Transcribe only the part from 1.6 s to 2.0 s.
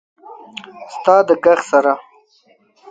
سره…